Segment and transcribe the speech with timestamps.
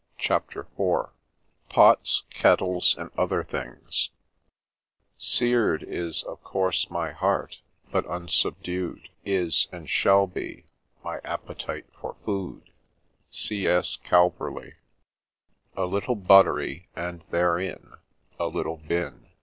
[0.17, 1.11] CHAPTER IV
[1.69, 1.99] potd,
[2.33, 4.09] ftettlea, an^ ^tbet tCblnne"
[5.19, 10.65] Seared is, of course, my heart— but unsubdued Is, and shall be,
[11.03, 12.71] my appetite for food.'*—
[13.29, 13.67] C.
[13.67, 13.95] S.
[14.03, 14.73] Calvbrlby."
[15.77, 17.93] A little buttery, and therein
[18.39, 19.27] A little bin.